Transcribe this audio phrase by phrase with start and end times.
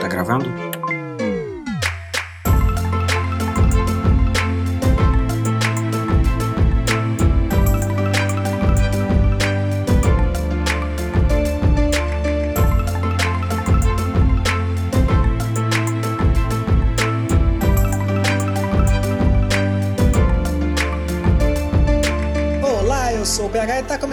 [0.00, 0.73] Tá gravando?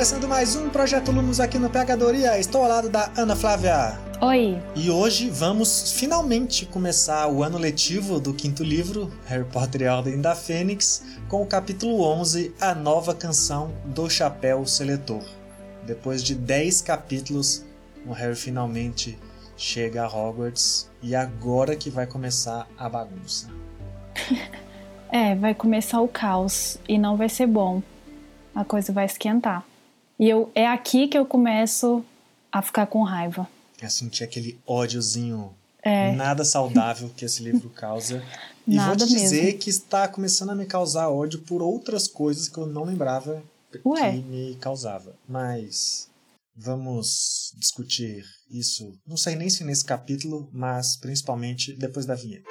[0.01, 2.39] Começando mais um Projeto Lumos aqui no Pegadoria.
[2.39, 3.99] Estou ao lado da Ana Flávia.
[4.19, 4.59] Oi.
[4.75, 9.95] E hoje vamos finalmente começar o ano letivo do quinto livro, Harry Potter e a
[9.95, 15.23] Ordem da Fênix, com o capítulo 11, A Nova Canção do Chapéu Seletor.
[15.83, 17.63] Depois de 10 capítulos,
[18.03, 19.19] o Harry finalmente
[19.55, 23.47] chega a Hogwarts e agora que vai começar a bagunça.
[25.13, 27.83] É, vai começar o caos e não vai ser bom.
[28.55, 29.65] A coisa vai esquentar.
[30.21, 32.05] E eu, é aqui que eu começo
[32.51, 33.49] a ficar com raiva.
[33.81, 35.51] É sentir aquele ódiozinho
[35.83, 36.11] É.
[36.11, 38.23] nada saudável que esse livro causa.
[38.67, 39.59] E vou Nada te dizer mesmo.
[39.59, 43.41] que está começando a me causar ódio por outras coisas que eu não lembrava
[43.83, 44.11] Ué.
[44.11, 45.15] que me causava.
[45.27, 46.07] Mas
[46.55, 48.93] vamos discutir isso.
[49.07, 52.47] Não sei nem se nesse capítulo, mas principalmente depois da vinheta.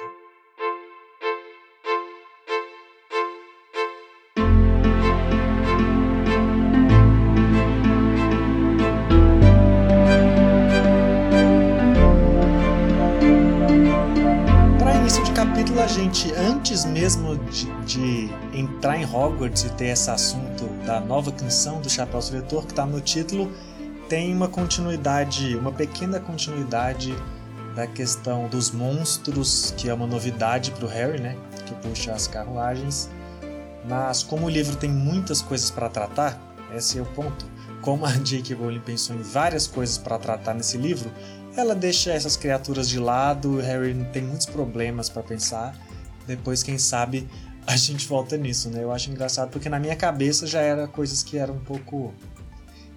[15.51, 21.01] Capítulo, a gente, antes mesmo de, de entrar em Hogwarts e ter esse assunto da
[21.01, 23.51] nova canção do Chapéu Seletor, que está no título,
[24.07, 27.13] tem uma continuidade, uma pequena continuidade
[27.75, 31.35] da questão dos monstros, que é uma novidade para o Harry, né?
[31.65, 33.09] Que puxa as carruagens.
[33.89, 36.39] Mas como o livro tem muitas coisas para tratar,
[36.73, 37.45] esse é o ponto.
[37.81, 38.55] Como a J.K.
[38.55, 41.11] Rowling pensou em várias coisas para tratar nesse livro,
[41.55, 45.75] ela deixa essas criaturas de lado, o Harry tem muitos problemas para pensar.
[46.27, 47.27] Depois, quem sabe,
[47.67, 48.83] a gente volta nisso, né?
[48.83, 52.13] Eu acho engraçado porque na minha cabeça já era coisas que eram um pouco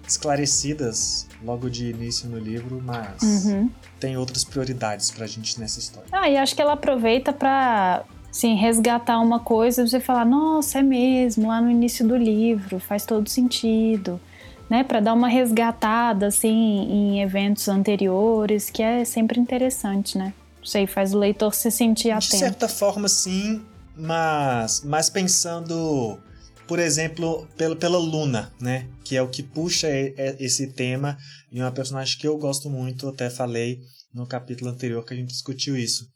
[0.07, 3.69] esclarecidas logo de início no livro, mas Uhum.
[3.99, 6.07] tem outras prioridades pra gente nessa história.
[6.11, 10.79] Ah, e acho que ela aproveita pra, assim, resgatar uma coisa e você falar, nossa,
[10.79, 14.19] é mesmo, lá no início do livro, faz todo sentido.
[14.69, 20.33] Né, para dar uma resgatada assim em eventos anteriores, que é sempre interessante, né?
[20.57, 22.37] Não sei, faz o leitor se sentir De atento.
[22.37, 23.61] certa forma, sim,
[23.95, 26.17] mas, mas pensando,
[26.67, 28.87] por exemplo, pela, pela Luna, né?
[29.03, 31.15] Que é o que puxa e- esse tema
[31.51, 33.79] e uma personagem que eu gosto muito, até falei
[34.11, 36.07] no capítulo anterior que a gente discutiu isso.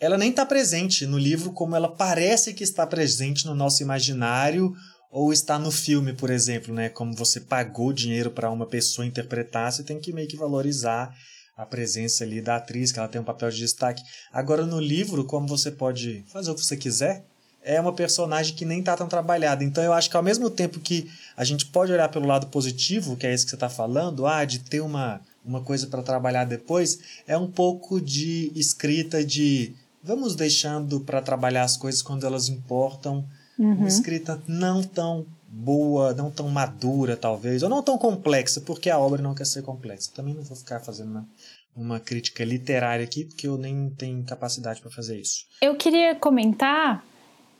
[0.00, 4.72] Ela nem está presente no livro como ela parece que está presente no nosso imaginário
[5.14, 6.88] ou está no filme, por exemplo, né?
[6.88, 11.14] Como você pagou dinheiro para uma pessoa interpretar, você tem que meio que valorizar
[11.56, 14.02] a presença ali da atriz, que ela tem um papel de destaque.
[14.32, 17.24] Agora, no livro, como você pode fazer o que você quiser,
[17.62, 19.62] é uma personagem que nem tá tão trabalhada.
[19.62, 23.16] Então, eu acho que ao mesmo tempo que a gente pode olhar pelo lado positivo,
[23.16, 26.44] que é esse que você está falando, ah, de ter uma, uma coisa para trabalhar
[26.44, 32.48] depois, é um pouco de escrita de vamos deixando para trabalhar as coisas quando elas
[32.48, 33.24] importam.
[33.58, 38.98] Uma escrita não tão boa, não tão madura, talvez, ou não tão complexa, porque a
[38.98, 40.10] obra não quer ser complexa.
[40.14, 41.28] Também não vou ficar fazendo uma,
[41.76, 45.44] uma crítica literária aqui, porque eu nem tenho capacidade para fazer isso.
[45.62, 47.04] Eu queria comentar,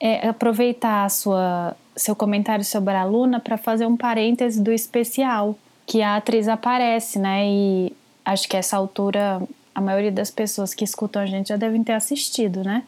[0.00, 5.56] é, aproveitar sua, seu comentário sobre a Luna para fazer um parêntese do especial,
[5.87, 7.47] que a atriz aparece, né?
[7.47, 7.93] E
[8.25, 9.41] acho que essa altura
[9.75, 12.84] a maioria das pessoas que escutam a gente já devem ter assistido, né?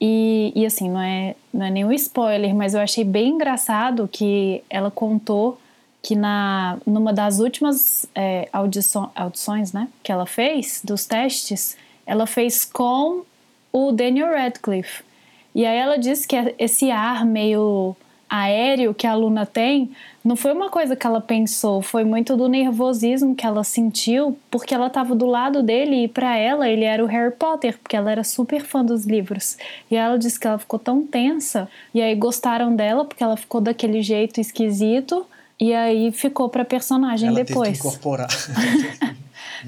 [0.00, 4.62] E, e assim, não é, não é nenhum spoiler, mas eu achei bem engraçado que
[4.68, 5.58] ela contou
[6.02, 11.76] que na, numa das últimas é, audições né, que ela fez, dos testes,
[12.06, 13.22] ela fez com
[13.72, 15.02] o Daniel Radcliffe.
[15.52, 17.96] E aí ela disse que esse ar meio
[18.28, 19.90] aéreo que a Luna tem
[20.26, 24.74] não foi uma coisa que ela pensou, foi muito do nervosismo que ela sentiu, porque
[24.74, 28.10] ela estava do lado dele e para ela ele era o Harry Potter, porque ela
[28.10, 29.56] era super fã dos livros.
[29.88, 33.60] E ela disse que ela ficou tão tensa, e aí gostaram dela porque ela ficou
[33.60, 35.24] daquele jeito esquisito.
[35.58, 37.80] E aí ficou pra personagem Ela depois.
[37.80, 38.28] que incorporar.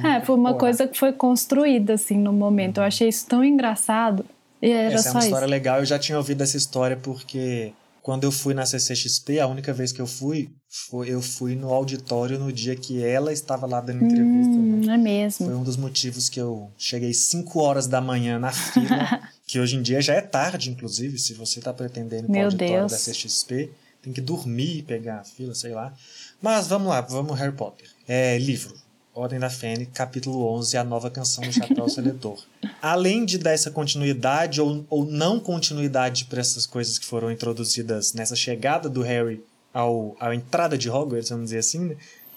[0.04, 2.78] É, foi uma coisa que foi construída assim no momento.
[2.78, 4.24] Eu achei isso tão engraçado.
[4.60, 5.50] E era Essa é só uma história isso.
[5.50, 5.78] legal.
[5.78, 7.72] Eu já tinha ouvido essa história porque
[8.08, 11.70] quando eu fui na CCXP, a única vez que eu fui, foi, eu fui no
[11.74, 14.56] auditório no dia que ela estava lá dando entrevista.
[14.56, 14.86] né?
[14.86, 15.44] Hum, é mesmo.
[15.44, 19.76] Foi um dos motivos que eu cheguei 5 horas da manhã na fila, que hoje
[19.76, 22.92] em dia já é tarde, inclusive, se você está pretendendo ir para o auditório Deus.
[22.92, 23.70] da CXP,
[24.00, 25.92] tem que dormir, pegar a fila, sei lá.
[26.40, 27.90] Mas vamos lá, vamos Harry Potter.
[28.08, 28.74] É, livro.
[29.18, 32.38] Ordem da Fênix, capítulo 11, a nova canção do Chapéu Seletor.
[32.80, 38.12] Além de dar essa continuidade ou, ou não continuidade para essas coisas que foram introduzidas
[38.12, 39.42] nessa chegada do Harry
[39.74, 41.96] ao, à entrada de Hogwarts, vamos dizer assim, né?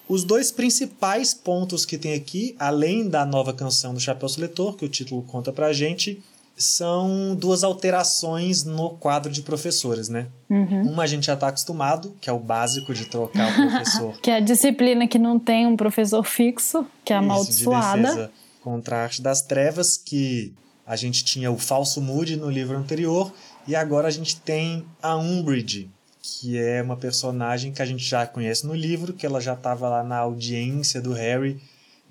[0.09, 4.83] os dois principais pontos que tem aqui, além da nova canção do Chapéu Seletor, que
[4.83, 6.19] o título conta pra gente,
[6.61, 10.27] são duas alterações no quadro de professores, né?
[10.49, 10.91] Uhum.
[10.91, 14.13] Uma a gente já está acostumado, que é o básico de trocar o professor.
[14.21, 18.07] que é a disciplina que não tem um professor fixo, que é amaldiçoada.
[18.07, 18.29] Isso, de
[18.61, 20.53] contra a arte das trevas, que
[20.85, 23.33] a gente tinha o falso Moody no livro anterior,
[23.67, 25.89] e agora a gente tem a Umbridge,
[26.21, 29.89] que é uma personagem que a gente já conhece no livro, que ela já estava
[29.89, 31.59] lá na audiência do Harry,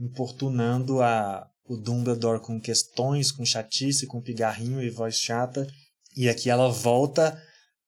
[0.00, 5.64] importunando a, o Dumbledore com questões, com chatice, com pigarrinho e voz chata.
[6.16, 7.40] E aqui ela volta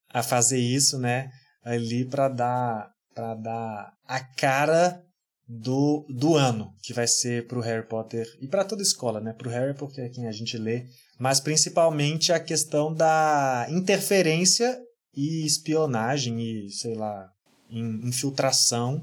[0.09, 1.29] a fazer isso, né?
[1.65, 5.03] Ali para dar para dar a cara
[5.47, 9.21] do, do ano que vai ser para o Harry Potter e para toda a escola,
[9.21, 9.33] né?
[9.33, 10.87] Para o Harry porque é quem a gente lê,
[11.19, 14.79] mas principalmente a questão da interferência
[15.13, 17.29] e espionagem e sei lá
[17.69, 19.03] infiltração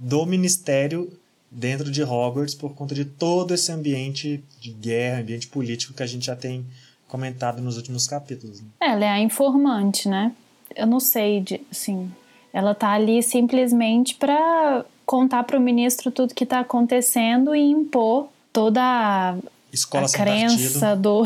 [0.00, 1.06] do Ministério
[1.50, 6.06] dentro de Hogwarts por conta de todo esse ambiente de guerra, ambiente político que a
[6.06, 6.64] gente já tem
[7.08, 8.60] comentado nos últimos capítulos.
[8.60, 8.68] Né?
[8.80, 10.32] Ela é a informante, né?
[10.74, 12.10] Eu não sei, de, assim,
[12.52, 18.28] ela tá ali simplesmente para contar para o ministro tudo que está acontecendo e impor
[18.52, 19.36] toda a
[19.72, 21.22] Escola a crença do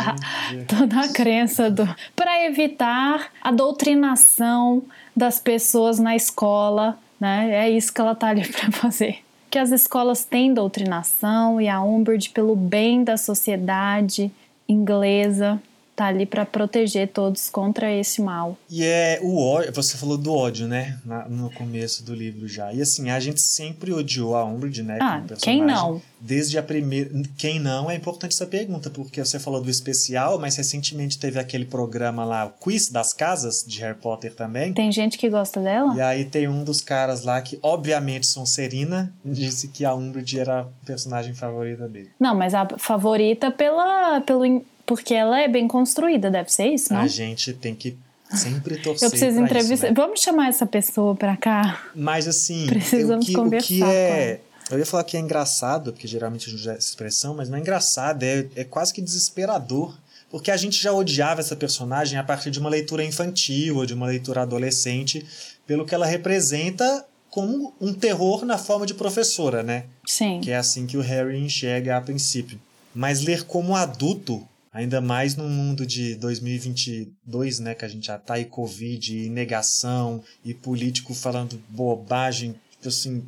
[0.66, 4.82] toda a crença do para evitar a doutrinação
[5.14, 7.66] das pessoas na escola, né?
[7.66, 9.25] É isso que ela tá ali para fazer
[9.56, 14.30] que as escolas têm doutrinação e a Umbridge, pelo bem da sociedade
[14.68, 15.58] inglesa,
[15.96, 18.58] tá ali para proteger todos contra esse mal.
[18.70, 22.72] E é o ódio, você falou do ódio, né, Na, no começo do livro já.
[22.72, 26.00] E assim, a gente sempre odiou a Umbridge, né, ah, quem não?
[26.20, 30.56] Desde a primeira, quem não é importante essa pergunta, porque você falou do especial, mas
[30.56, 34.72] recentemente teve aquele programa lá, o Quiz das Casas de Harry Potter também.
[34.72, 35.94] Tem gente que gosta dela?
[35.94, 40.60] E aí tem um dos caras lá que obviamente Sonserina disse que a Umbridge era
[40.60, 42.10] a personagem favorita dele.
[42.18, 44.44] Não, mas a favorita pela pelo
[44.86, 47.00] porque ela é bem construída, deve ser isso, não?
[47.00, 47.96] A gente tem que
[48.30, 49.06] sempre torcer.
[49.06, 49.88] Eu preciso entrevistar.
[49.88, 49.94] Né?
[49.94, 51.84] Vamos chamar essa pessoa pra cá?
[51.94, 54.40] Mas assim, Precisamos o que, conversar o que é.
[54.70, 57.56] Eu ia falar que é engraçado, porque geralmente a gente usa essa expressão, mas não
[57.56, 59.96] é engraçado, é, é quase que desesperador.
[60.28, 63.94] Porque a gente já odiava essa personagem a partir de uma leitura infantil ou de
[63.94, 65.24] uma leitura adolescente,
[65.66, 69.84] pelo que ela representa como um terror na forma de professora, né?
[70.04, 70.40] Sim.
[70.40, 72.60] Que é assim que o Harry enxerga a princípio.
[72.92, 74.46] Mas ler como adulto
[74.76, 79.30] Ainda mais no mundo de 2022, né, que a gente já tá aí Covid, e
[79.30, 83.24] negação, e político falando bobagem, assim,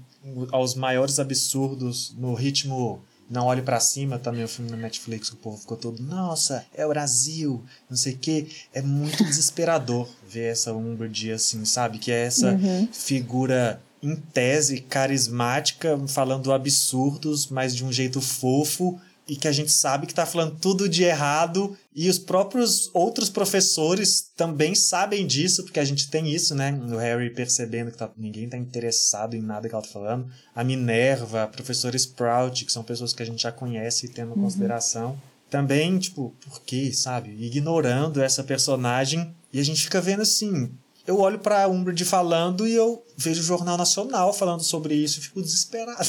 [0.52, 5.36] aos maiores absurdos, no ritmo Não Olhe para Cima, também o filme na Netflix, o
[5.36, 8.46] povo ficou todo, nossa, é o Brasil, não sei o quê.
[8.74, 11.98] É muito desesperador ver essa Umbridge assim, sabe?
[11.98, 12.88] Que é essa uhum.
[12.92, 19.70] figura em tese carismática, falando absurdos, mas de um jeito fofo, e que a gente
[19.70, 25.64] sabe que está falando tudo de errado e os próprios outros professores também sabem disso,
[25.64, 26.72] porque a gente tem isso, né?
[26.90, 30.26] O Harry percebendo que tá, ninguém está interessado em nada que ela está falando.
[30.54, 34.32] A Minerva, a professora Sprout, que são pessoas que a gente já conhece e tendo
[34.32, 34.42] uhum.
[34.42, 35.20] consideração.
[35.50, 37.30] Também, tipo, por quê, sabe?
[37.38, 39.34] Ignorando essa personagem.
[39.52, 40.70] E a gente fica vendo assim,
[41.08, 45.18] eu olho para a Umbridge falando e eu vejo o Jornal Nacional falando sobre isso
[45.18, 45.98] e fico desesperado.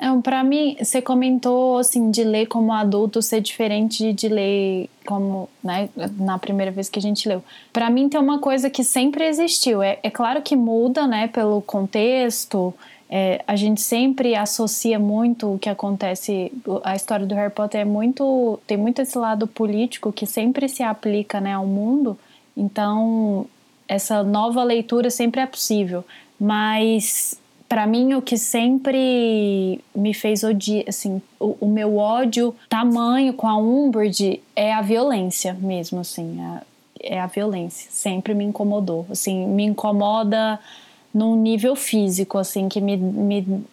[0.00, 5.48] É, para mim, você comentou assim de ler como adulto ser diferente de ler como,
[5.62, 7.44] né, na primeira vez que a gente leu.
[7.72, 9.82] Para mim tem uma coisa que sempre existiu.
[9.82, 12.74] É, é claro que muda, né, pelo contexto.
[13.08, 16.50] É, a gente sempre associa muito o que acontece.
[16.82, 20.82] A história do Harry Potter é muito tem muito esse lado político que sempre se
[20.82, 22.18] aplica, né, ao mundo.
[22.56, 23.46] Então
[23.90, 26.04] essa nova leitura sempre é possível,
[26.38, 27.36] mas
[27.68, 33.48] para mim o que sempre me fez odiar, assim, o, o, meu ódio tamanho com
[33.48, 36.38] a Umbridge é a violência mesmo, assim,
[37.00, 40.60] é, é a violência, sempre me incomodou, assim, me incomoda
[41.12, 43.64] num nível físico, assim, que me, me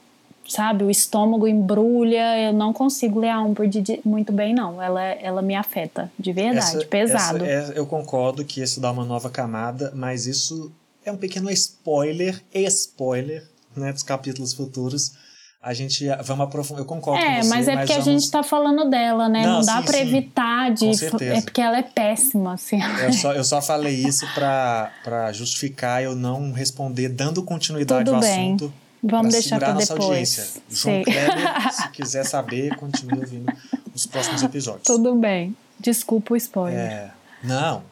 [0.48, 4.82] sabe, o estômago embrulha, eu não consigo ler a Umbridge muito bem, não.
[4.82, 7.46] Ela, ela me afeta, de verdade, essa, pesado.
[7.46, 10.72] Essa é, eu concordo que isso dá uma nova camada, mas isso
[11.06, 13.44] é um pequeno spoiler, spoiler,
[13.76, 15.14] né, dos capítulos futuros.
[15.62, 16.82] a gente vamos aprofundar.
[16.82, 17.50] Eu concordo é, com você.
[17.50, 18.08] mas é porque vamos...
[18.08, 19.46] a gente tá falando dela, né?
[19.46, 20.90] Não, Não dá para evitar de.
[21.26, 22.80] É porque ela é péssima, assim.
[23.04, 28.22] Eu só, eu só falei isso para justificar eu não responder dando continuidade Tudo ao
[28.22, 28.56] bem.
[28.56, 28.74] assunto.
[29.04, 30.00] Vamos deixar para depois.
[30.00, 30.62] Audiência.
[30.70, 33.54] João Kleber, se quiser saber, continue ouvindo
[33.94, 34.84] os próximos episódios.
[34.84, 35.56] Tudo bem.
[35.80, 36.80] Desculpa o spoiler.
[36.80, 37.12] É,
[37.44, 37.84] não,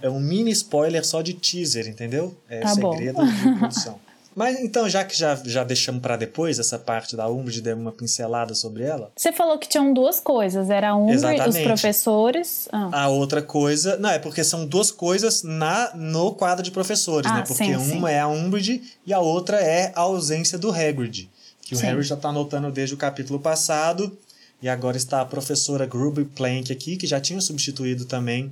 [0.00, 2.34] é um mini spoiler só de teaser, entendeu?
[2.48, 3.26] É tá segredo bom.
[3.26, 4.00] de produção.
[4.34, 7.92] Mas então, já que já, já deixamos para depois essa parte da Umbridge, demos uma
[7.92, 9.12] pincelada sobre ela.
[9.16, 12.68] Você falou que tinham duas coisas, era a Umbridge, os professores.
[12.72, 13.02] Ah.
[13.02, 17.34] A outra coisa, não, é porque são duas coisas na no quadro de professores, ah,
[17.36, 17.44] né?
[17.46, 18.14] Porque sim, uma sim.
[18.14, 21.30] é a Umbridge e a outra é a ausência do Hagrid,
[21.62, 21.86] que o Sim.
[21.86, 24.16] Hagrid já tá anotando desde o capítulo passado.
[24.62, 28.50] E agora está a professora Gruby Plank aqui, que já tinha substituído também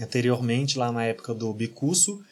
[0.00, 2.22] anteriormente, lá na época do bicurso.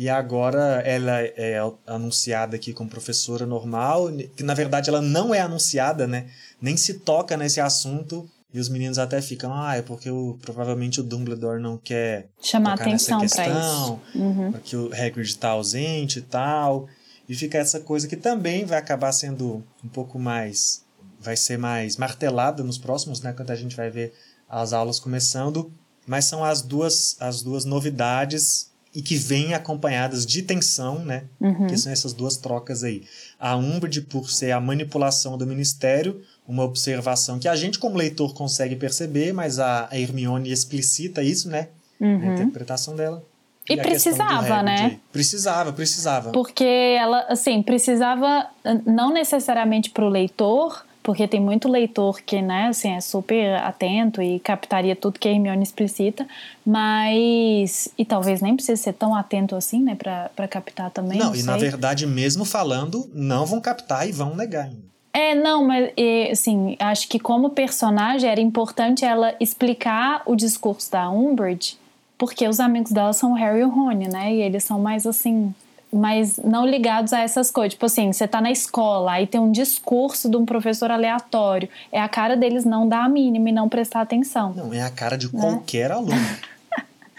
[0.00, 5.40] E agora ela é anunciada aqui como professora normal, que na verdade ela não é
[5.40, 6.30] anunciada, né?
[6.58, 8.26] Nem se toca nesse assunto.
[8.50, 12.80] E os meninos até ficam, ah, é porque o, provavelmente o Dumbledore não quer Chamar
[12.80, 14.18] atenção nessa para questão, isso.
[14.18, 14.52] Uhum.
[14.52, 16.88] porque o Hagrid está ausente e tal.
[17.28, 20.82] E fica essa coisa que também vai acabar sendo um pouco mais.
[21.20, 23.34] vai ser mais martelada nos próximos, né?
[23.34, 24.14] Quando a gente vai ver
[24.48, 25.70] as aulas começando.
[26.06, 31.24] Mas são as duas, as duas novidades e que vêm acompanhadas de tensão, né?
[31.40, 31.66] Uhum.
[31.68, 33.04] Que são essas duas trocas aí.
[33.38, 38.34] A Umbridge por ser a manipulação do Ministério, uma observação que a gente como leitor
[38.34, 41.68] consegue perceber, mas a Hermione explicita isso, né?
[42.00, 42.18] Uhum.
[42.18, 43.22] Na interpretação dela.
[43.68, 44.98] E, do precisava, né?
[45.12, 46.32] Precisava, precisava.
[46.32, 48.48] Porque ela, assim, precisava
[48.84, 54.20] não necessariamente para o leitor, porque tem muito leitor que, né, assim, é super atento
[54.20, 56.26] e captaria tudo que a Hermione explicita,
[56.64, 57.88] mas.
[57.96, 61.18] E talvez nem precise ser tão atento assim, né, para captar também.
[61.18, 61.46] Não, não e sei.
[61.46, 64.90] na verdade, mesmo falando, não vão captar e vão negar ainda.
[65.12, 65.90] É, não, mas
[66.30, 71.76] assim, acho que como personagem era importante ela explicar o discurso da Umbridge,
[72.16, 74.32] porque os amigos dela são o Harry e o Rony, né?
[74.32, 75.52] E eles são mais assim,
[75.92, 77.74] mais não ligados a essas coisas.
[77.74, 81.68] Tipo assim, você tá na escola, aí tem um discurso de um professor aleatório.
[81.90, 84.52] É a cara deles não dar a mínima e não prestar atenção.
[84.54, 86.10] Não, é a cara de qualquer aluno.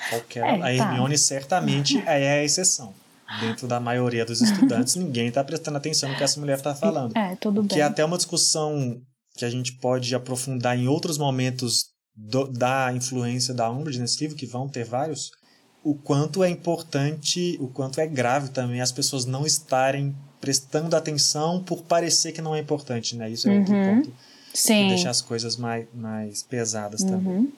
[0.10, 0.74] Qualquer, É, a tá.
[0.74, 2.92] Hermione certamente é a exceção.
[3.40, 7.16] Dentro da maioria dos estudantes, ninguém está prestando atenção no que essa mulher está falando.
[7.16, 7.80] É, tudo Que bem.
[7.80, 9.00] é até uma discussão
[9.38, 11.86] que a gente pode aprofundar em outros momentos
[12.16, 15.30] do- da influência da Umbridge nesse livro, que vão ter vários,
[15.84, 21.62] o quanto é importante, o quanto é grave também as pessoas não estarem prestando atenção
[21.64, 23.30] por parecer que não é importante, né?
[23.30, 23.96] Isso é outro Uhum.
[23.96, 24.10] ponto
[24.52, 24.88] que Sim.
[24.88, 27.34] deixa as coisas mais, mais pesadas também.
[27.34, 27.52] Uhum.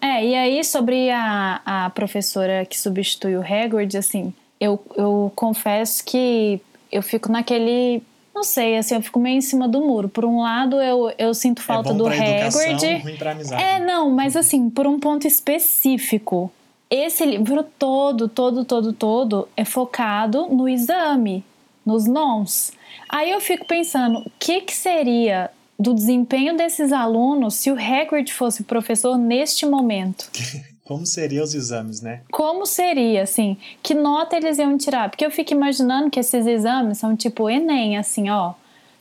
[0.00, 6.04] É, e aí sobre a, a professora que substitui o Hagrid, assim, eu, eu confesso
[6.04, 6.60] que
[6.92, 8.02] eu fico naquele.
[8.34, 10.08] Não sei, assim, eu fico meio em cima do muro.
[10.10, 13.02] Por um lado, eu, eu sinto falta é bom do pra educação, Hagrid.
[13.02, 13.62] ruim pra amizade.
[13.62, 16.52] É, não, mas assim, por um ponto específico.
[16.88, 21.44] Esse livro todo, todo, todo, todo é focado no exame,
[21.84, 22.72] nos nons.
[23.08, 28.32] Aí eu fico pensando, o que, que seria do desempenho desses alunos se o Hagrid
[28.32, 30.30] fosse o professor neste momento?
[30.84, 32.20] Como seriam os exames, né?
[32.30, 33.56] Como seria, assim?
[33.82, 35.10] Que nota eles iam tirar?
[35.10, 38.54] Porque eu fico imaginando que esses exames são tipo Enem, assim, ó.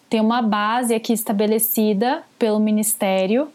[0.09, 3.47] Tem uma base aqui estabelecida pelo Ministério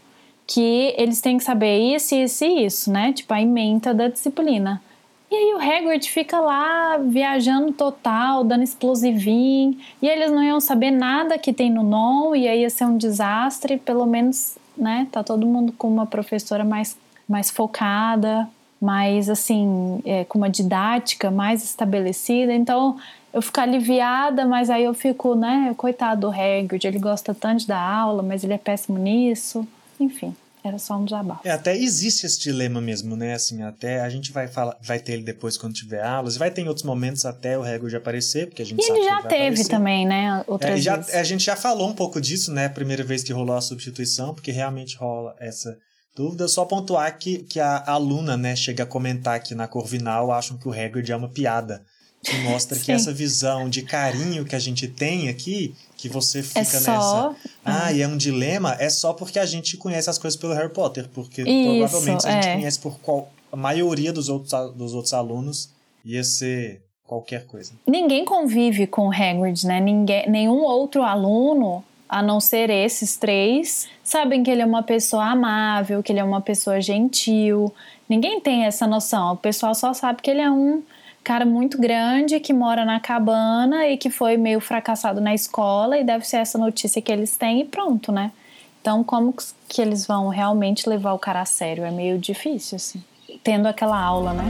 [0.50, 3.12] que eles têm que saber isso, isso e isso, né?
[3.12, 4.82] Tipo, a ementa da disciplina.
[5.30, 10.90] E aí o Hagrid fica lá viajando total, dando explosivinho, e eles não iam saber
[10.90, 15.06] nada que tem no NON, e aí ia ser um desastre, pelo menos, né?
[15.12, 18.48] Tá todo mundo com uma professora mais, mais focada,
[18.80, 22.52] mais assim, é, com uma didática mais estabelecida.
[22.52, 22.96] Então
[23.32, 25.72] eu fico aliviada, mas aí eu fico, né?
[25.76, 29.64] Coitado do Hagrid, ele gosta tanto dar aula, mas ele é péssimo nisso.
[30.00, 31.46] Enfim, era só um desabafo.
[31.46, 33.34] É, até existe esse dilema mesmo, né?
[33.34, 36.62] Assim, até a gente vai falar, vai ter ele depois quando tiver aulas, vai ter
[36.62, 39.28] em outros momentos até o Hagrid aparecer, porque a gente E sabe ele já vai
[39.30, 39.68] teve aparecer.
[39.68, 40.42] também, né?
[40.46, 41.14] É, Outras e já, vezes.
[41.14, 42.66] a gente já falou um pouco disso, né?
[42.66, 45.76] A primeira vez que rolou a substituição, porque realmente rola essa
[46.16, 46.48] dúvida.
[46.48, 50.68] Só pontuar que, que a aluna, né, chega a comentar que na Corvinal acham que
[50.68, 51.82] o Hagrid é uma piada.
[52.22, 52.92] Que mostra que Sim.
[52.92, 57.30] essa visão de carinho que a gente tem aqui, que você fica É só.
[57.30, 57.36] nessa.
[57.64, 60.68] Ah, e é um dilema, é só porque a gente conhece as coisas pelo Harry
[60.68, 61.08] Potter.
[61.14, 62.54] Porque Isso, provavelmente se a gente é.
[62.56, 63.30] conhece por qual.
[63.50, 65.70] A maioria dos outros, dos outros alunos
[66.04, 67.72] ia ser qualquer coisa.
[67.86, 69.80] Ninguém convive com o Hagrid, né?
[69.80, 75.24] Ninguém, nenhum outro aluno, a não ser esses três, sabem que ele é uma pessoa
[75.24, 77.72] amável, que ele é uma pessoa gentil.
[78.08, 79.32] Ninguém tem essa noção.
[79.32, 80.82] O pessoal só sabe que ele é um
[81.22, 86.04] cara muito grande que mora na cabana e que foi meio fracassado na escola e
[86.04, 88.32] deve ser essa notícia que eles têm e pronto, né?
[88.80, 89.34] Então, como
[89.68, 91.84] que eles vão realmente levar o cara a sério?
[91.84, 93.02] É meio difícil, assim,
[93.44, 94.44] tendo aquela aula, né?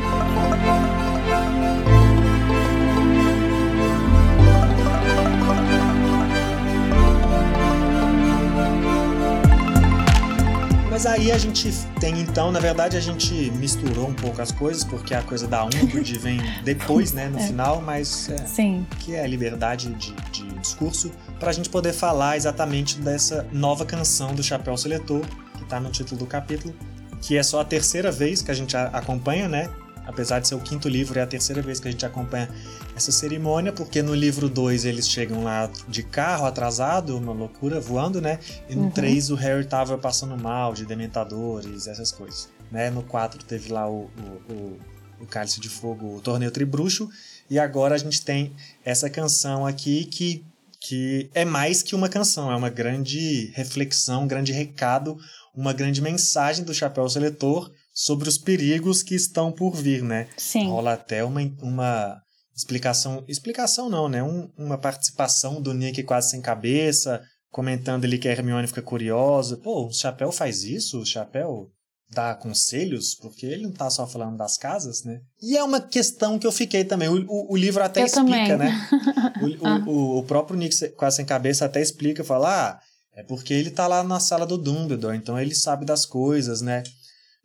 [11.02, 14.84] Mas aí a gente tem então, na verdade a gente misturou um pouco as coisas,
[14.84, 17.46] porque a coisa da Umbridge vem depois, né, no é.
[17.46, 18.86] final, mas é, Sim.
[18.98, 23.86] que é a liberdade de, de discurso, para a gente poder falar exatamente dessa nova
[23.86, 25.22] canção do Chapéu Seletor,
[25.56, 26.74] que está no título do capítulo,
[27.22, 29.70] que é só a terceira vez que a gente acompanha, né?
[30.10, 32.48] Apesar de ser o quinto livro, é a terceira vez que a gente acompanha
[32.94, 38.20] essa cerimônia, porque no livro 2 eles chegam lá de carro atrasado, uma loucura, voando,
[38.20, 38.38] né?
[38.68, 39.36] E no 3 uhum.
[39.36, 42.48] o Harry tava passando mal, de dementadores, essas coisas.
[42.70, 42.90] Né?
[42.90, 44.10] No 4 teve lá o,
[44.48, 44.78] o, o,
[45.20, 47.08] o Cálice de Fogo, o Torneio Tribruxo,
[47.48, 48.52] e agora a gente tem
[48.84, 50.44] essa canção aqui que,
[50.80, 55.16] que é mais que uma canção, é uma grande reflexão, um grande recado,
[55.54, 60.26] uma grande mensagem do Chapéu Seletor sobre os perigos que estão por vir, né?
[60.38, 60.68] Sim.
[60.68, 62.18] Rola até uma, uma
[62.56, 64.22] explicação, explicação não, né?
[64.22, 69.58] Um, uma participação do Nick quase sem cabeça, comentando ali que a Hermione fica curiosa.
[69.58, 70.98] Pô, o Chapéu faz isso?
[70.98, 71.68] O Chapéu
[72.10, 73.14] dá conselhos?
[73.16, 75.20] Porque ele não tá só falando das casas, né?
[75.42, 77.10] E é uma questão que eu fiquei também.
[77.10, 78.56] O, o, o livro até eu explica, também.
[78.56, 78.88] né?
[79.42, 79.84] O, ah.
[79.86, 82.80] o, o, próprio Nick quase sem cabeça até explica, fala, ah,
[83.14, 86.82] é porque ele tá lá na sala do Dumbledore, então ele sabe das coisas, né?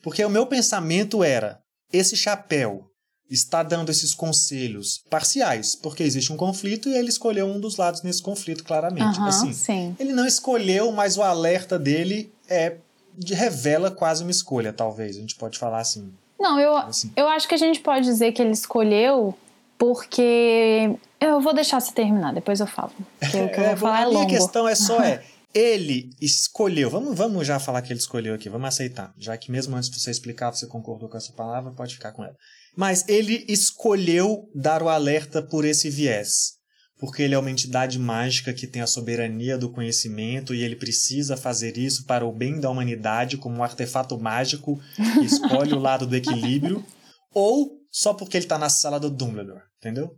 [0.06, 1.60] Porque o meu pensamento era:
[1.92, 2.86] esse chapéu
[3.28, 8.04] está dando esses conselhos parciais, porque existe um conflito e ele escolheu um dos lados
[8.04, 9.18] nesse conflito, claramente.
[9.18, 9.96] Uhum, assim, sim.
[10.00, 12.78] Ele não escolheu, mas o alerta dele é
[13.28, 15.18] revela quase uma escolha, talvez.
[15.18, 16.14] A gente pode falar assim.
[16.40, 17.12] Não, eu, assim.
[17.16, 19.36] eu acho que a gente pode dizer que ele escolheu
[19.76, 20.96] porque.
[21.20, 22.92] Eu vou deixar você terminar, depois eu falo.
[23.20, 24.20] Porque o que eu vou é, falar é longo.
[24.20, 25.24] A minha questão é só é.
[25.56, 29.74] Ele escolheu, vamos, vamos já falar que ele escolheu aqui, vamos aceitar, já que mesmo
[29.74, 32.36] antes de você explicar, você concordou com essa palavra, pode ficar com ela.
[32.76, 36.56] Mas ele escolheu dar o alerta por esse viés,
[37.00, 41.38] porque ele é uma entidade mágica que tem a soberania do conhecimento e ele precisa
[41.38, 44.77] fazer isso para o bem da humanidade como um artefato mágico
[45.14, 46.86] que escolhe o lado do equilíbrio,
[47.34, 50.12] ou só porque ele está na sala do Dumbledore, entendeu?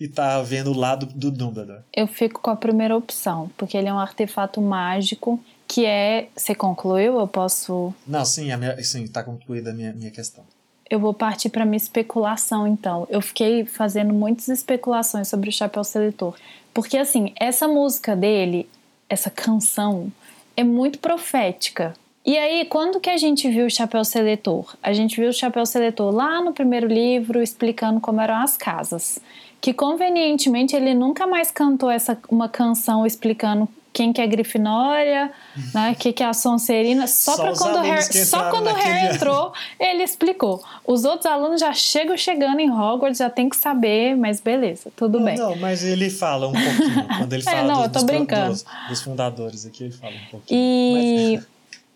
[0.00, 1.80] E tá vendo o lado do Dumbledore.
[1.94, 6.28] Eu fico com a primeira opção, porque ele é um artefato mágico que é.
[6.34, 7.18] Você concluiu?
[7.18, 7.92] Eu posso.
[8.06, 10.44] Não, sim, a minha, sim, tá concluída a minha, minha questão.
[10.88, 13.06] Eu vou partir para minha especulação, então.
[13.10, 16.34] Eu fiquei fazendo muitas especulações sobre o Chapéu Seletor.
[16.72, 18.66] Porque, assim, essa música dele,
[19.08, 20.10] essa canção,
[20.56, 21.92] é muito profética.
[22.24, 24.74] E aí, quando que a gente viu o Chapéu Seletor?
[24.82, 29.20] A gente viu o Chapéu Seletor lá no primeiro livro, explicando como eram as casas
[29.60, 35.32] que convenientemente ele nunca mais cantou essa uma canção explicando quem que é Grifinória,
[35.74, 38.74] né, que que é a Sonserina, só, só para quando o Harry, só quando o
[38.74, 40.62] Harry entrou, ele explicou.
[40.86, 45.18] Os outros alunos já chegam chegando em Hogwarts, já tem que saber, mas beleza, tudo
[45.18, 45.36] não, bem.
[45.36, 48.52] Não, mas ele fala um pouquinho quando ele é, fala é, não, tô dos, brincando.
[48.52, 50.60] Dos, dos, fundadores aqui, ele fala um pouquinho.
[50.60, 51.46] E mas...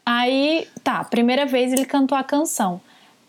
[0.04, 2.80] aí, tá, primeira vez ele cantou a canção.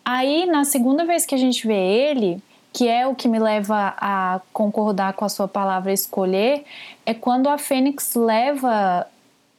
[0.04, 2.42] Aí, na segunda vez que a gente vê ele,
[2.74, 6.64] que é o que me leva a concordar com a sua palavra escolher,
[7.06, 9.06] é quando a Fênix leva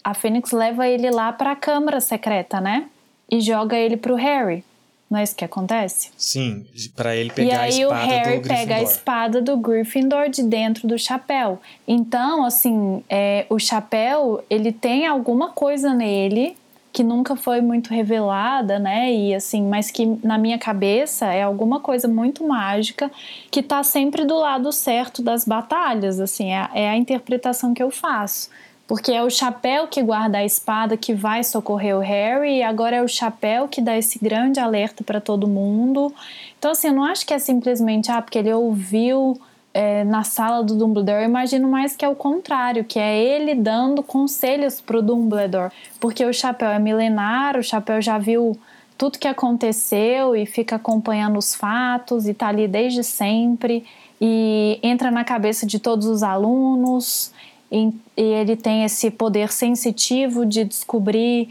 [0.04, 2.88] a Fênix leva ele lá para a câmara secreta, né?
[3.32, 4.64] E joga ele pro Harry.
[5.10, 6.12] Não é isso que acontece?
[6.18, 9.58] Sim, para ele pegar a espada do E aí o Harry pega a espada do
[9.58, 11.60] Gryffindor de dentro do chapéu.
[11.88, 16.56] Então, assim, é, o chapéu, ele tem alguma coisa nele
[16.96, 19.14] que nunca foi muito revelada, né?
[19.14, 23.12] E assim, mas que na minha cabeça é alguma coisa muito mágica
[23.52, 27.92] que tá sempre do lado certo das batalhas, assim, é, é a interpretação que eu
[27.92, 28.50] faço.
[28.88, 32.96] Porque é o chapéu que guarda a espada que vai socorrer o Harry, e agora
[32.96, 36.14] é o chapéu que dá esse grande alerta para todo mundo.
[36.58, 39.38] Então, assim, eu não acho que é simplesmente, ah, porque ele ouviu
[39.76, 43.54] é, na sala do Dumbledore, eu imagino mais que é o contrário, que é ele
[43.54, 48.58] dando conselhos pro Dumbledore, porque o chapéu é milenar, o chapéu já viu
[48.98, 53.84] tudo que aconteceu e fica acompanhando os fatos e tá ali desde sempre.
[54.22, 57.34] E entra na cabeça de todos os alunos
[57.70, 61.50] e, e ele tem esse poder sensitivo de descobrir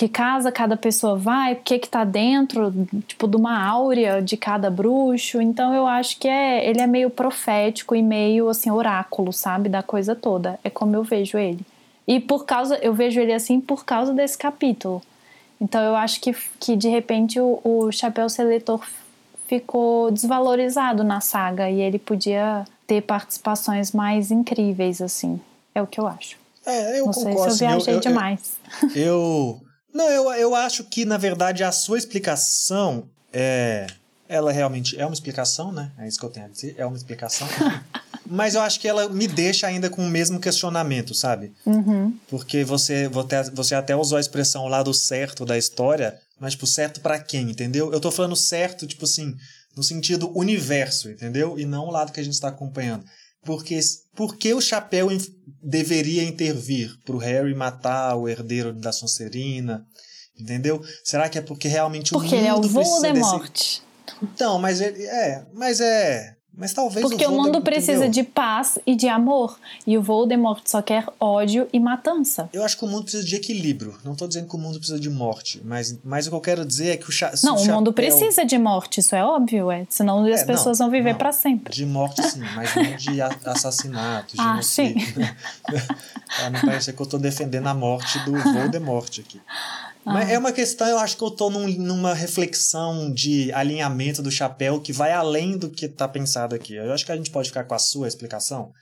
[0.00, 2.72] que casa cada pessoa vai, o que que tá dentro,
[3.06, 5.42] tipo, de uma áurea de cada bruxo.
[5.42, 9.82] Então eu acho que é, ele é meio profético e meio assim oráculo, sabe, da
[9.82, 10.58] coisa toda.
[10.64, 11.60] É como eu vejo ele.
[12.08, 15.02] E por causa, eu vejo ele assim por causa desse capítulo.
[15.60, 18.82] Então eu acho que, que de repente o, o chapéu seletor
[19.46, 25.38] ficou desvalorizado na saga e ele podia ter participações mais incríveis, assim.
[25.74, 26.38] É o que eu acho.
[26.64, 27.42] É, eu Não concordo.
[27.42, 28.58] sei se eu viajei eu, demais.
[28.96, 29.60] Eu.
[29.92, 33.86] Não, eu, eu acho que, na verdade, a sua explicação é.
[34.28, 35.90] Ela realmente é uma explicação, né?
[35.98, 36.76] É isso que eu tenho a dizer.
[36.78, 37.48] É uma explicação.
[38.24, 41.52] Mas eu acho que ela me deixa ainda com o mesmo questionamento, sabe?
[41.66, 42.16] Uhum.
[42.28, 43.10] Porque você,
[43.52, 47.50] você até usou a expressão lá do certo da história, mas, tipo, certo para quem,
[47.50, 47.92] entendeu?
[47.92, 49.36] Eu tô falando certo, tipo assim,
[49.76, 51.58] no sentido universo, entendeu?
[51.58, 53.04] E não o lado que a gente está acompanhando.
[53.44, 53.78] Porque
[54.14, 55.08] por que o chapéu
[55.62, 59.84] deveria intervir para o Harry matar o herdeiro da Sonserina?
[60.38, 60.82] Entendeu?
[61.04, 63.52] Será que é porque realmente porque o mundo ele é o Voldemort?
[63.52, 63.82] Desse...
[64.22, 68.10] Então, mas ele é, mas é, mas talvez Porque o, o mundo precisa entendeu?
[68.10, 69.58] de paz e de amor.
[69.86, 72.50] E o Voldemort só quer ódio e matança.
[72.52, 73.96] Eu acho que o mundo precisa de equilíbrio.
[74.04, 75.58] Não estou dizendo que o mundo precisa de morte.
[75.64, 77.76] Mas, mas o que eu quero dizer é que o, cha Não, o, chapéu...
[77.76, 79.86] mundo precisa de morte, isso é óbvio, é.
[79.88, 81.72] Senão as É, pessoas não, vão viver para sempre.
[81.74, 85.14] De morte, sim, mas não de assassinato, Ah, genocídio.
[86.36, 89.40] pra não parecer que eu estou defendendo a morte do Voldemort aqui.
[90.04, 94.30] Mas é uma questão, eu acho que eu estou num, numa reflexão de alinhamento do
[94.30, 96.74] chapéu que vai além do que está pensado aqui.
[96.74, 98.72] Eu acho que a gente pode ficar com a sua explicação,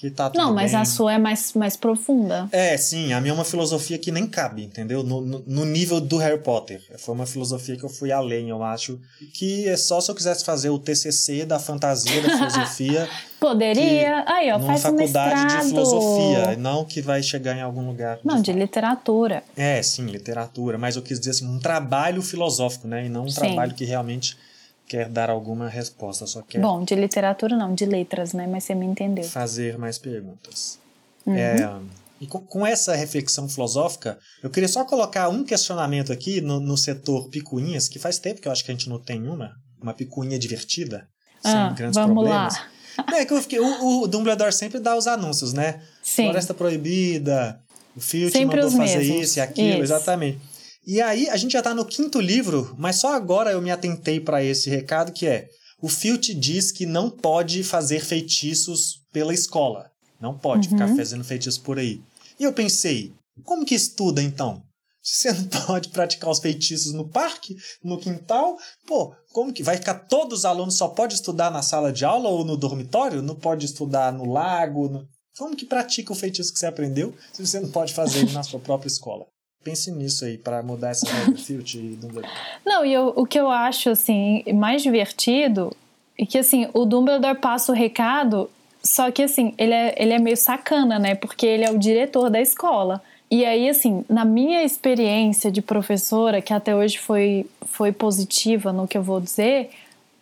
[0.00, 0.80] que tá tudo Não, mas bem.
[0.80, 2.48] a sua é mais, mais profunda.
[2.52, 5.02] É, sim, a minha é uma filosofia que nem cabe, entendeu?
[5.02, 6.80] No, no, no nível do Harry Potter.
[6.98, 8.98] Foi uma filosofia que eu fui além, eu acho.
[9.34, 13.06] Que é só se eu quisesse fazer o TCC da fantasia, da filosofia,
[13.38, 14.24] Poderia.
[14.26, 15.62] Aí, ó, faz um faculdade mestrado.
[15.64, 18.18] de filosofia, não que vai chegar em algum lugar.
[18.24, 18.58] Não, de fato.
[18.60, 19.42] literatura.
[19.56, 23.06] É, sim, literatura, mas eu quis dizer assim, um trabalho filosófico, né?
[23.06, 23.40] E não um Sim.
[23.40, 24.36] trabalho que realmente
[24.90, 28.44] quer dar alguma resposta, só quer Bom, de literatura não, de letras, né?
[28.48, 29.22] Mas você me entendeu.
[29.22, 30.80] fazer mais perguntas.
[31.24, 31.36] Uhum.
[31.36, 31.80] É,
[32.20, 36.76] e com, com essa reflexão filosófica, eu queria só colocar um questionamento aqui no, no
[36.76, 39.94] setor picuinhas, que faz tempo que eu acho que a gente não tem uma, uma
[39.94, 41.06] picuinha divertida,
[41.40, 42.54] sem Ah, grandes vamos problemas.
[42.56, 42.66] lá.
[43.08, 45.80] Não, é que eu fiquei, o, o Dumbledore sempre dá os anúncios, né?
[46.02, 46.24] Sim.
[46.24, 47.60] Floresta Proibida,
[47.96, 49.22] o Filch mandou fazer mesmos.
[49.22, 49.82] isso e aquilo, Isso.
[49.82, 50.40] exatamente.
[50.86, 54.18] E aí, a gente já tá no quinto livro, mas só agora eu me atentei
[54.18, 55.48] para esse recado que é:
[55.80, 59.90] o Filch diz que não pode fazer feitiços pela escola.
[60.20, 60.74] Não pode Uhum.
[60.74, 62.00] ficar fazendo feitiços por aí.
[62.38, 63.12] E eu pensei,
[63.44, 64.62] como que estuda então?
[65.02, 69.76] Se você não pode praticar os feitiços no parque, no quintal, pô, como que vai
[69.76, 73.22] ficar todos os alunos só pode estudar na sala de aula ou no dormitório?
[73.22, 74.88] Não pode estudar no lago?
[74.88, 78.42] no- Como que pratica o feitiço que você aprendeu se você não pode fazer na
[78.42, 79.24] sua própria escola?
[79.62, 82.32] Pense nisso aí para mudar essa regra, Filch e Dumbledore.
[82.64, 85.74] Não, e eu- o que eu acho, assim, mais divertido
[86.18, 88.48] é que, assim, o Dumbledore passa o recado,
[88.82, 91.14] só que, assim, ele é, ele é meio sacana, né?
[91.14, 93.02] Porque ele é o diretor da escola.
[93.30, 98.88] E aí, assim, na minha experiência de professora, que até hoje foi, foi positiva no
[98.88, 99.70] que eu vou dizer,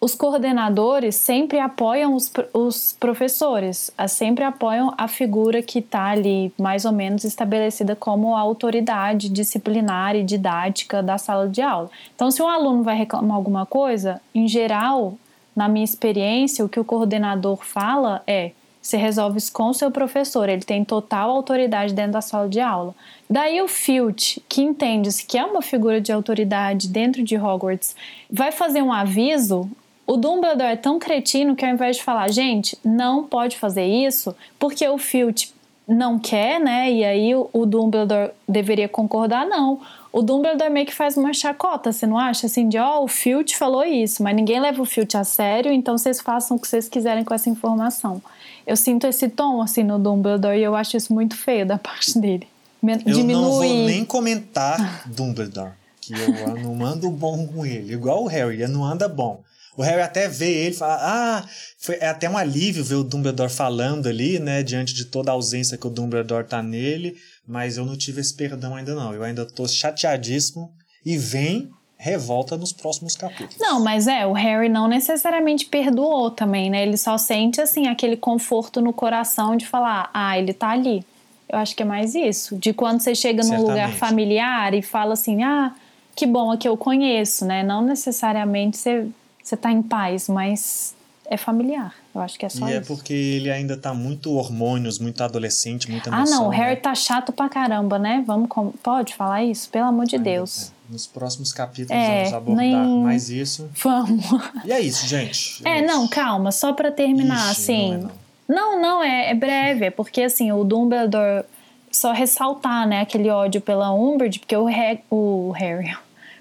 [0.01, 6.85] os coordenadores sempre apoiam os, os professores, sempre apoiam a figura que está ali mais
[6.85, 11.91] ou menos estabelecida como a autoridade disciplinar e didática da sala de aula.
[12.15, 15.15] Então, se um aluno vai reclamar alguma coisa, em geral,
[15.55, 19.91] na minha experiência, o que o coordenador fala é você resolve isso com o seu
[19.91, 22.95] professor, ele tem total autoridade dentro da sala de aula.
[23.29, 27.95] Daí o Filch, que entende-se que é uma figura de autoridade dentro de Hogwarts,
[28.31, 29.69] vai fazer um aviso.
[30.09, 34.35] O Dumbledore é tão cretino que ao invés de falar, gente, não pode fazer isso,
[34.59, 35.53] porque o Filch
[35.87, 36.91] não quer, né?
[36.91, 39.81] E aí o, Dumbledore deveria concordar, não.
[40.11, 42.47] O Dumbledore meio que faz uma chacota, você não acha?
[42.47, 45.97] Assim, de ó, o Filch falou isso, mas ninguém leva o Filch a sério, então
[45.99, 48.21] vocês façam o que vocês quiserem com essa informação.
[48.67, 52.19] Eu sinto esse tom, assim, no Dumbledore e eu acho isso muito feio da parte
[52.19, 52.49] dele.
[52.83, 53.33] Me- Eu Diminui.
[53.43, 57.93] não vou nem comentar Dumbledore, que eu não ando bom com ele.
[57.93, 59.41] Igual o Harry, ele não anda bom.
[59.79, 61.45] O Harry até vê ele e fala: Ah,
[61.79, 64.61] foi, é até um alívio ver o Dumbledore falando ali, né?
[64.65, 67.17] Diante de toda a ausência que o Dumbledore tá nele.
[67.47, 69.15] Mas eu não tive esse perdão ainda, não.
[69.15, 70.73] Eu ainda tô chateadíssimo.
[71.07, 73.57] E vem revolta nos próximos capítulos.
[73.59, 76.83] Não, mas é, o Harry não necessariamente perdoou também, né?
[76.83, 81.05] Ele só sente, assim, aquele conforto no coração de falar, ah, ele tá ali.
[81.49, 82.57] Eu acho que é mais isso.
[82.57, 85.73] De quando você chega num lugar familiar e fala assim, ah,
[86.15, 87.63] que bom, aqui eu conheço, né?
[87.63, 89.07] Não necessariamente você,
[89.49, 90.95] você tá em paz, mas
[91.31, 91.95] é familiar.
[92.15, 92.87] Eu acho que é só E é isso.
[92.87, 96.41] porque ele ainda tá muito hormônios, muito adolescente, muita Ah, emoção.
[96.43, 96.81] não, o Harry né?
[96.81, 98.25] tá chato pra caramba, né?
[98.27, 98.71] Vamos com...
[98.83, 99.69] Pode falar isso?
[99.71, 100.73] Pelo amor de Ainda- Deus.
[100.75, 100.93] é.
[100.93, 103.69] Nos próximos capítulos É, vamos abordar nem- mais isso.
[103.83, 104.25] Vamos.
[104.65, 105.63] E é isso, gente.
[105.69, 105.87] É, isso.
[105.87, 107.89] não, calma, só pra terminar, Ixi, assim.
[107.91, 108.11] não é não.
[108.49, 111.45] Não, não, é, é breve, é porque assim, o Dumbledore
[111.93, 115.95] só ressaltar, né, aquele ódio pela Umbridge, porque o, Har- o Harry,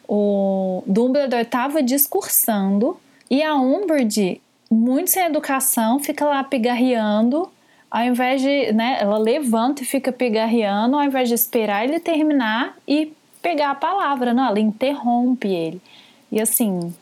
[0.07, 2.97] o Dumbledore tava discursando
[3.29, 4.41] E a Umbridge,
[4.71, 7.49] muito sem educação, fica lá pigarreando,
[7.91, 12.77] ao invés de, né, ela levanta e fica pigarreando, ao invés de esperar ele terminar
[12.87, 15.81] e pegar a palavra, não, ela interrompe ele.
[16.31, 16.93] E assim,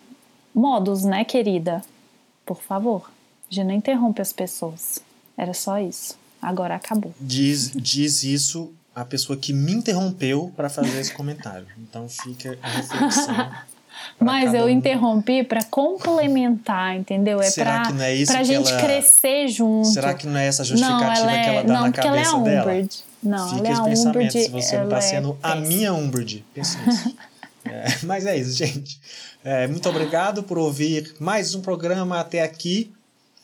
[0.54, 1.84] modos, né, querida?
[2.46, 3.12] Por favor,
[3.50, 5.00] de não interrompe as pessoas.
[5.38, 6.18] Era só isso.
[6.42, 7.14] Agora acabou.
[7.20, 11.68] Diz, diz isso a pessoa que me interrompeu para fazer esse comentário.
[11.78, 13.52] Então fica a reflexão.
[14.20, 14.70] Mas eu um.
[14.70, 17.42] interrompi para complementar, entendeu?
[17.42, 17.50] É
[17.92, 18.82] não é pra gente ela...
[18.82, 19.88] crescer junto.
[19.88, 21.64] Será que não é essa justificativa não, que ela é...
[21.64, 22.72] dá não, na cabeça ela é dela?
[22.72, 23.04] Umbridge.
[23.22, 26.46] Não, Fica ela esse é pensamento, se você não tá é sendo a minha Umbridge.
[26.56, 26.78] Nisso.
[27.66, 29.00] é, mas é isso, gente.
[29.44, 32.95] É, muito obrigado por ouvir mais um programa até aqui.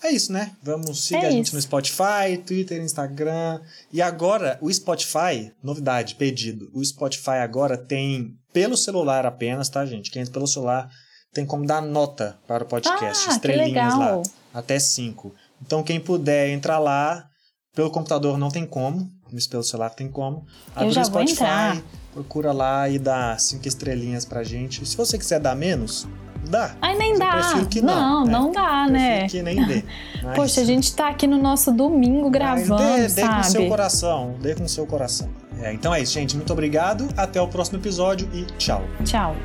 [0.03, 0.51] É isso, né?
[0.63, 1.55] Vamos seguir É a gente isso.
[1.55, 3.61] no Spotify, Twitter, Instagram.
[3.93, 6.69] E agora, o Spotify, novidade, pedido.
[6.73, 10.09] O Spotify agora tem pelo celular apenas, tá, gente?
[10.09, 10.89] Quem entra pelo celular
[11.33, 13.29] tem como dar nota para o podcast.
[13.29, 14.21] Ah, estrelinhas lá.
[14.53, 15.33] Até cinco.
[15.61, 17.25] Então, quem puder entrar lá,
[17.75, 20.45] pelo computador não tem como, mas pelo celular tem como.
[20.75, 21.83] Abre já o vou Spotify, entrar.
[22.11, 24.85] procura lá e dá cinco estrelinhas pra gente.
[24.85, 26.07] Se você quiser dar menos,
[26.49, 26.71] dá.
[26.81, 27.31] Ai, nem Mas dá.
[27.31, 28.31] prefiro que não, não, né?
[28.31, 29.27] não dá, Prefiro né?
[29.27, 29.83] que nem dê.
[30.23, 33.51] Mas- Poxa, a gente tá aqui no nosso domingo mas gravando, dê, dê com seu
[33.53, 33.67] sabe?
[33.69, 35.29] coração, dê com seu coração.
[35.61, 36.35] É, então é isso, gente.
[36.35, 37.07] Muito obrigado.
[37.17, 38.83] Até o próximo episódio e tchau.
[39.03, 39.35] Tchau.